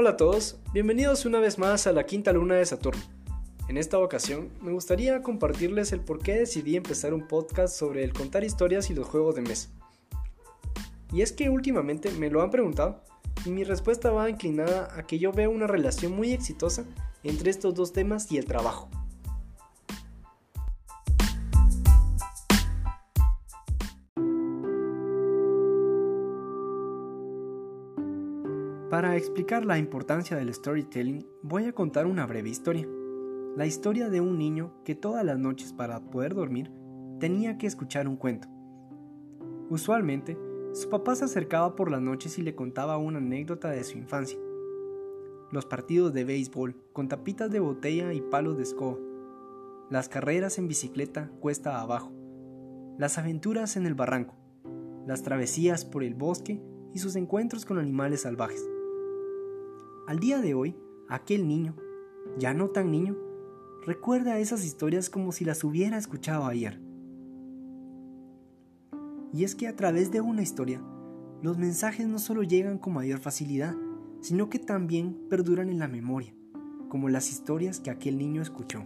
Hola 0.00 0.12
a 0.12 0.16
todos, 0.16 0.56
bienvenidos 0.72 1.26
una 1.26 1.40
vez 1.40 1.58
más 1.58 1.86
a 1.86 1.92
la 1.92 2.06
quinta 2.06 2.32
luna 2.32 2.54
de 2.54 2.64
Saturno. 2.64 3.02
En 3.68 3.76
esta 3.76 3.98
ocasión 3.98 4.48
me 4.62 4.72
gustaría 4.72 5.22
compartirles 5.22 5.92
el 5.92 6.00
por 6.00 6.22
qué 6.22 6.36
decidí 6.36 6.74
empezar 6.74 7.12
un 7.12 7.28
podcast 7.28 7.76
sobre 7.76 8.02
el 8.02 8.14
contar 8.14 8.42
historias 8.42 8.88
y 8.88 8.94
los 8.94 9.06
juegos 9.06 9.34
de 9.34 9.42
mesa. 9.42 9.68
Y 11.12 11.20
es 11.20 11.32
que 11.32 11.50
últimamente 11.50 12.10
me 12.12 12.30
lo 12.30 12.40
han 12.40 12.50
preguntado 12.50 13.04
y 13.44 13.50
mi 13.50 13.62
respuesta 13.62 14.10
va 14.10 14.30
inclinada 14.30 14.88
a 14.96 15.06
que 15.06 15.18
yo 15.18 15.32
veo 15.32 15.50
una 15.50 15.66
relación 15.66 16.12
muy 16.12 16.32
exitosa 16.32 16.86
entre 17.22 17.50
estos 17.50 17.74
dos 17.74 17.92
temas 17.92 18.32
y 18.32 18.38
el 18.38 18.46
trabajo. 18.46 18.88
Para 28.90 29.16
explicar 29.16 29.64
la 29.64 29.78
importancia 29.78 30.36
del 30.36 30.52
storytelling, 30.52 31.24
voy 31.42 31.66
a 31.66 31.72
contar 31.72 32.06
una 32.06 32.26
breve 32.26 32.48
historia. 32.48 32.88
La 33.56 33.64
historia 33.64 34.08
de 34.08 34.20
un 34.20 34.36
niño 34.36 34.74
que 34.84 34.96
todas 34.96 35.24
las 35.24 35.38
noches 35.38 35.72
para 35.72 36.00
poder 36.00 36.34
dormir 36.34 36.72
tenía 37.20 37.56
que 37.56 37.68
escuchar 37.68 38.08
un 38.08 38.16
cuento. 38.16 38.48
Usualmente, 39.68 40.36
su 40.72 40.90
papá 40.90 41.14
se 41.14 41.26
acercaba 41.26 41.76
por 41.76 41.88
las 41.88 42.00
noches 42.02 42.36
y 42.40 42.42
le 42.42 42.56
contaba 42.56 42.98
una 42.98 43.18
anécdota 43.18 43.70
de 43.70 43.84
su 43.84 43.96
infancia. 43.96 44.40
Los 45.52 45.66
partidos 45.66 46.12
de 46.12 46.24
béisbol 46.24 46.74
con 46.92 47.06
tapitas 47.06 47.48
de 47.48 47.60
botella 47.60 48.12
y 48.12 48.20
palos 48.20 48.56
de 48.56 48.64
escoba. 48.64 48.98
Las 49.88 50.08
carreras 50.08 50.58
en 50.58 50.66
bicicleta 50.66 51.30
cuesta 51.38 51.80
abajo. 51.80 52.10
Las 52.98 53.18
aventuras 53.18 53.76
en 53.76 53.86
el 53.86 53.94
barranco. 53.94 54.34
Las 55.06 55.22
travesías 55.22 55.84
por 55.84 56.02
el 56.02 56.14
bosque 56.14 56.60
y 56.92 56.98
sus 56.98 57.14
encuentros 57.14 57.64
con 57.64 57.78
animales 57.78 58.22
salvajes. 58.22 58.69
Al 60.10 60.18
día 60.18 60.40
de 60.40 60.54
hoy, 60.54 60.74
aquel 61.08 61.46
niño, 61.46 61.76
ya 62.36 62.52
no 62.52 62.70
tan 62.70 62.90
niño, 62.90 63.16
recuerda 63.86 64.40
esas 64.40 64.64
historias 64.64 65.08
como 65.08 65.30
si 65.30 65.44
las 65.44 65.62
hubiera 65.62 65.96
escuchado 65.96 66.46
ayer. 66.46 66.80
Y 69.32 69.44
es 69.44 69.54
que 69.54 69.68
a 69.68 69.76
través 69.76 70.10
de 70.10 70.20
una 70.20 70.42
historia, 70.42 70.82
los 71.42 71.58
mensajes 71.58 72.08
no 72.08 72.18
solo 72.18 72.42
llegan 72.42 72.78
con 72.78 72.94
mayor 72.94 73.20
facilidad, 73.20 73.76
sino 74.20 74.50
que 74.50 74.58
también 74.58 75.16
perduran 75.30 75.68
en 75.68 75.78
la 75.78 75.86
memoria, 75.86 76.34
como 76.88 77.08
las 77.08 77.30
historias 77.30 77.78
que 77.78 77.90
aquel 77.90 78.18
niño 78.18 78.42
escuchó. 78.42 78.84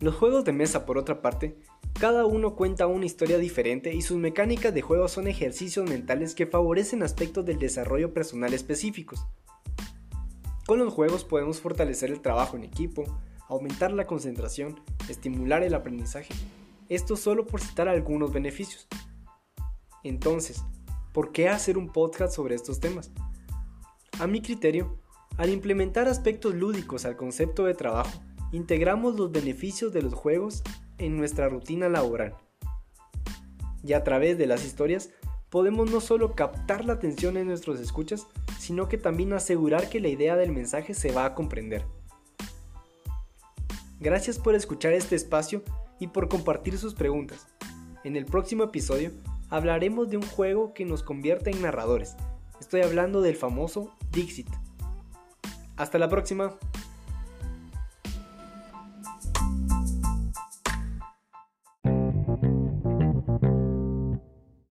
Los 0.00 0.14
juegos 0.16 0.44
de 0.44 0.52
mesa, 0.52 0.84
por 0.86 0.98
otra 0.98 1.22
parte, 1.22 1.56
cada 1.98 2.26
uno 2.26 2.56
cuenta 2.56 2.88
una 2.88 3.06
historia 3.06 3.38
diferente 3.38 3.94
y 3.94 4.02
sus 4.02 4.18
mecánicas 4.18 4.74
de 4.74 4.82
juego 4.82 5.06
son 5.08 5.28
ejercicios 5.28 5.88
mentales 5.88 6.34
que 6.34 6.46
favorecen 6.46 7.02
aspectos 7.02 7.46
del 7.46 7.58
desarrollo 7.58 8.12
personal 8.12 8.52
específicos. 8.52 9.24
Con 10.66 10.78
los 10.80 10.92
juegos 10.92 11.24
podemos 11.24 11.60
fortalecer 11.60 12.10
el 12.10 12.20
trabajo 12.20 12.56
en 12.56 12.64
equipo, 12.64 13.04
aumentar 13.48 13.92
la 13.92 14.06
concentración, 14.06 14.80
estimular 15.08 15.62
el 15.62 15.74
aprendizaje, 15.74 16.34
esto 16.88 17.16
solo 17.16 17.46
por 17.46 17.60
citar 17.60 17.88
algunos 17.88 18.32
beneficios. 18.32 18.88
Entonces, 20.02 20.64
¿por 21.12 21.32
qué 21.32 21.48
hacer 21.48 21.78
un 21.78 21.92
podcast 21.92 22.34
sobre 22.34 22.56
estos 22.56 22.80
temas? 22.80 23.12
A 24.18 24.26
mi 24.26 24.42
criterio, 24.42 24.98
al 25.36 25.50
implementar 25.50 26.08
aspectos 26.08 26.54
lúdicos 26.54 27.04
al 27.04 27.16
concepto 27.16 27.64
de 27.64 27.74
trabajo, 27.74 28.20
integramos 28.54 29.16
los 29.16 29.32
beneficios 29.32 29.92
de 29.92 30.02
los 30.02 30.14
juegos 30.14 30.62
en 30.98 31.16
nuestra 31.16 31.48
rutina 31.48 31.88
laboral. 31.88 32.36
Y 33.82 33.94
a 33.94 34.04
través 34.04 34.38
de 34.38 34.46
las 34.46 34.64
historias 34.64 35.10
podemos 35.50 35.90
no 35.90 36.00
solo 36.00 36.34
captar 36.34 36.84
la 36.84 36.94
atención 36.94 37.36
en 37.36 37.48
nuestros 37.48 37.80
escuchas, 37.80 38.26
sino 38.58 38.88
que 38.88 38.96
también 38.96 39.32
asegurar 39.32 39.88
que 39.88 40.00
la 40.00 40.08
idea 40.08 40.36
del 40.36 40.52
mensaje 40.52 40.94
se 40.94 41.12
va 41.12 41.24
a 41.24 41.34
comprender. 41.34 41.84
Gracias 44.00 44.38
por 44.38 44.54
escuchar 44.54 44.92
este 44.92 45.16
espacio 45.16 45.62
y 45.98 46.08
por 46.08 46.28
compartir 46.28 46.78
sus 46.78 46.94
preguntas. 46.94 47.48
En 48.04 48.16
el 48.16 48.24
próximo 48.24 48.64
episodio 48.64 49.10
hablaremos 49.50 50.10
de 50.10 50.16
un 50.16 50.26
juego 50.26 50.74
que 50.74 50.84
nos 50.84 51.02
convierte 51.02 51.50
en 51.50 51.62
narradores. 51.62 52.16
Estoy 52.60 52.82
hablando 52.82 53.20
del 53.20 53.36
famoso 53.36 53.94
Dixit. 54.12 54.48
Hasta 55.76 55.98
la 55.98 56.08
próxima. 56.08 56.56